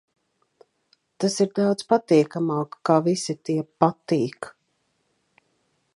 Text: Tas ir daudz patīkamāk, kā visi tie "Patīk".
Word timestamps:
Tas 1.23 1.35
ir 1.45 1.51
daudz 1.59 1.85
patīkamāk, 1.93 2.79
kā 2.91 2.97
visi 3.11 3.37
tie 3.51 3.59
"Patīk". 3.85 4.51